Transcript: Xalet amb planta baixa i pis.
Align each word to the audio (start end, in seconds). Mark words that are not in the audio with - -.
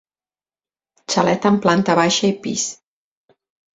Xalet 1.15 1.47
amb 1.49 1.61
planta 1.67 1.99
baixa 2.03 2.27
i 2.33 2.35
pis. 2.47 2.67